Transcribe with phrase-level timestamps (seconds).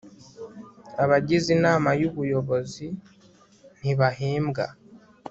[1.03, 2.85] abagize inama y ubuyobozi
[3.79, 4.65] ntibahembwa